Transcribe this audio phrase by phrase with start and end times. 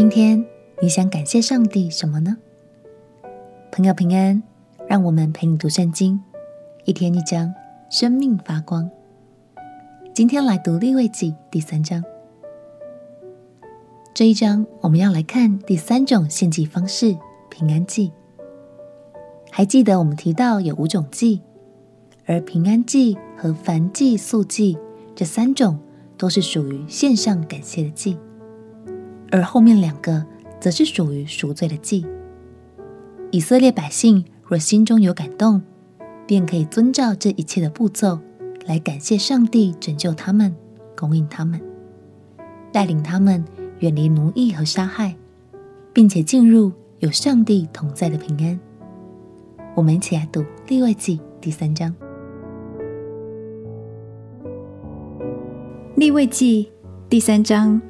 [0.00, 0.42] 今天
[0.80, 2.38] 你想感谢上帝什么呢？
[3.70, 4.42] 朋友平安，
[4.88, 6.18] 让我们陪你读圣经，
[6.86, 7.52] 一天一章，
[7.90, 8.90] 生命发光。
[10.14, 12.02] 今天来读立位记第三章。
[14.14, 17.14] 这一章我们要来看第三种献祭方式——
[17.50, 18.10] 平安祭。
[19.50, 21.42] 还记得我们提到有五种祭，
[22.24, 24.78] 而平安祭和燔祭、素祭
[25.14, 25.78] 这三种
[26.16, 28.16] 都是属于献上感谢的祭。
[29.30, 30.24] 而后面两个
[30.58, 32.04] 则是属于赎罪的祭。
[33.30, 35.62] 以色列百姓若心中有感动，
[36.26, 38.18] 便可以遵照这一切的步骤
[38.66, 40.54] 来感谢上帝拯救他们、
[40.96, 41.60] 供应他们、
[42.72, 43.44] 带领他们
[43.78, 45.14] 远离奴役和杀害，
[45.92, 48.58] 并且进入有上帝同在的平安。
[49.76, 51.94] 我们一起来读利未记第三章。
[55.94, 56.68] 利未记
[57.08, 57.80] 第三章。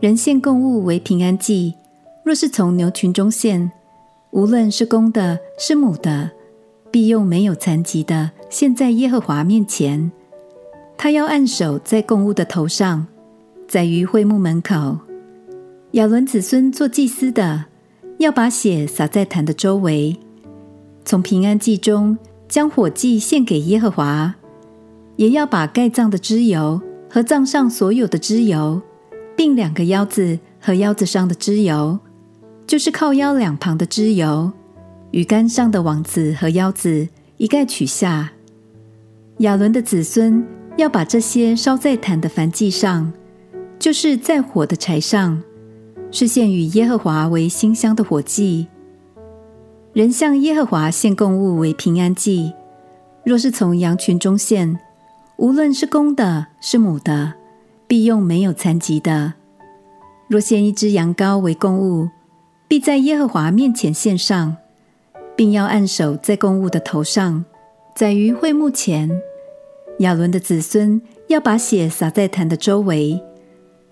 [0.00, 1.74] 人献供物为平安祭，
[2.22, 3.72] 若是从牛群中献，
[4.30, 6.30] 无论是公的，是母的，
[6.92, 10.12] 必用没有残疾的献在耶和华面前。
[10.96, 13.08] 他要按手在供物的头上，
[13.66, 14.98] 在于会幕门口。
[15.92, 17.64] 亚伦子孙做祭司的，
[18.18, 20.16] 要把血洒在坛的周围。
[21.04, 22.16] 从平安祭中
[22.48, 24.36] 将火祭献给耶和华，
[25.16, 28.80] 也要把盖脏的脂油和脏上所有的脂油。
[29.38, 31.96] 并两个腰子和腰子上的脂油，
[32.66, 34.50] 就是靠腰两旁的脂油，
[35.12, 38.32] 与竿上的网子和腰子一概取下。
[39.38, 40.44] 亚伦的子孙
[40.76, 43.12] 要把这些烧在坛的燔祭上，
[43.78, 45.40] 就是在火的柴上，
[46.10, 48.66] 是献与耶和华为馨香的火祭。
[49.92, 52.52] 人向耶和华献供物为平安祭，
[53.24, 54.80] 若是从羊群中献，
[55.36, 57.34] 无论是公的，是母的。
[57.88, 59.34] 必用没有残疾的。
[60.28, 62.10] 若献一只羊羔为供物，
[62.68, 64.58] 必在耶和华面前献上，
[65.34, 67.46] 并要按手在供物的头上，
[67.96, 69.10] 宰于会幕前。
[70.00, 73.20] 亚伦的子孙要把血洒在坛的周围，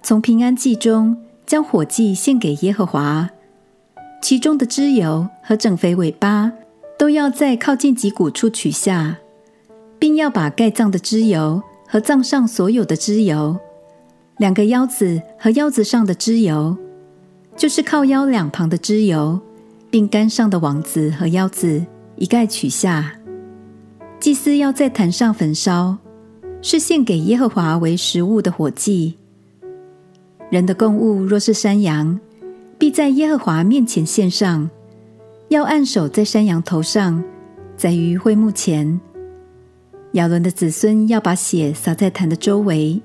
[0.03, 3.31] 从平安祭中将火祭献给耶和华。
[4.21, 6.53] 其中的脂油和整肥尾巴
[6.99, 9.17] 都要在靠近脊骨处取下，
[9.99, 13.59] 并要把盖脏的脂油和脏上所有的脂油。
[14.39, 16.77] 两个腰子和腰子上的脂油，
[17.57, 19.41] 就是靠腰两旁的脂油，
[19.91, 21.85] 并肝上的网子和腰子，
[22.17, 23.15] 一概取下。
[24.21, 25.97] 祭司要在坛上焚烧，
[26.61, 29.15] 是献给耶和华为食物的火祭。
[30.51, 32.21] 人的供物若是山羊，
[32.77, 34.69] 必在耶和华面前献上，
[35.49, 37.25] 要按手在山羊头上，
[37.75, 39.01] 宰于会幕前。
[40.13, 43.01] 亚伦的子孙要把血洒在坛的周围。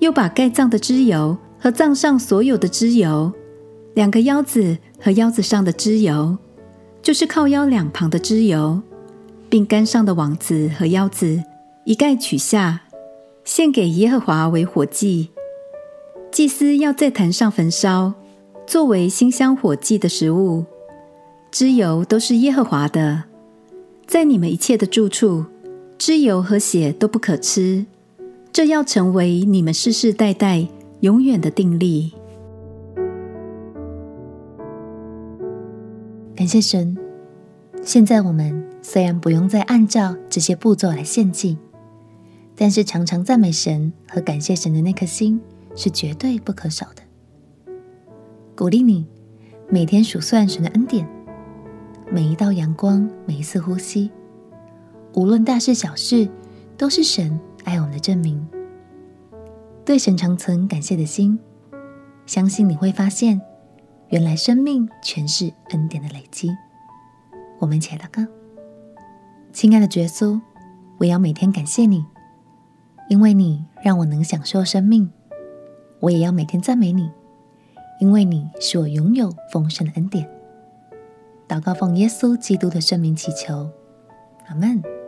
[0.00, 3.32] 又把盖脏的脂油和脏上所有的脂油，
[3.94, 6.36] 两个腰子和腰子上的脂油，
[7.02, 8.80] 就是靠腰两旁的脂油，
[9.48, 11.42] 并肝上的网子和腰子，
[11.84, 12.80] 一概取下，
[13.44, 15.28] 献给耶和华为火祭。
[16.32, 18.14] 祭司要在坛上焚烧，
[18.66, 20.64] 作为馨香火祭的食物。
[21.50, 23.24] 脂油都是耶和华的，
[24.06, 25.44] 在你们一切的住处，
[25.98, 27.84] 脂油和血都不可吃。
[28.52, 30.66] 这要成为你们世世代代
[31.00, 32.12] 永远的定力。
[36.34, 36.96] 感谢神，
[37.82, 41.56] 现在我们虽然不用再按照这些步骤来献祭，
[42.56, 45.40] 但是常常赞美神和感谢神的那颗心
[45.76, 47.02] 是绝对不可少的。
[48.56, 49.06] 鼓励你
[49.68, 51.08] 每天数算神的恩典，
[52.10, 54.10] 每一道阳光，每一次呼吸，
[55.14, 56.28] 无论大事小事，
[56.76, 57.38] 都是神。
[57.64, 58.46] 爱我们的证明，
[59.84, 61.38] 对神常存感谢的心，
[62.26, 63.40] 相信你会发现，
[64.08, 66.50] 原来生命全是恩典的累积。
[67.58, 68.30] 我们一起来祷告，
[69.52, 70.40] 亲爱的耶稣，
[70.98, 72.04] 我要每天感谢你，
[73.08, 75.08] 因为你让我能享受生命；
[76.00, 77.10] 我也要每天赞美你，
[78.00, 80.28] 因为你使我拥有丰盛的恩典。
[81.46, 83.68] 祷告奉耶稣基督的圣名祈求，
[84.46, 84.99] 阿门。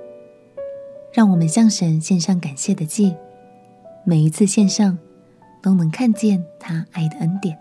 [1.12, 3.14] 让我们向神献上感谢的祭，
[4.04, 4.98] 每一次献上
[5.62, 7.58] 都能看见他爱的恩典。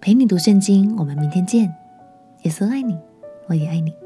[0.00, 1.74] 陪你读圣经，我们明天见。
[2.42, 2.98] 耶稣爱你，
[3.46, 4.01] 我也爱你。